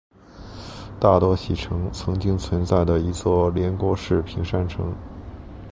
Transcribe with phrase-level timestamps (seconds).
[0.99, 4.91] 大多喜城曾经存在的一座连郭式平山城。